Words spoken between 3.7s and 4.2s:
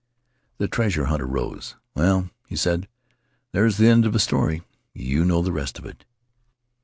the end of the